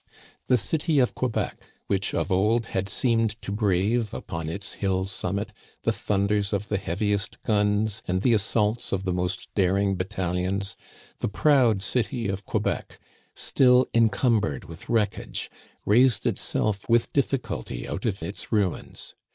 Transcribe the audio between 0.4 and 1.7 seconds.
The city of Quebec,